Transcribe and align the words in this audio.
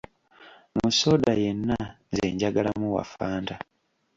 Mu 0.77 0.87
soda 0.99 1.33
yenna 1.43 1.77
nze 2.11 2.25
njagalamu 2.33 2.87
wa 2.95 3.03
Fanta. 3.11 3.55